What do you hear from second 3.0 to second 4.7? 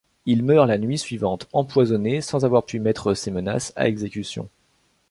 ses menaces à exécution.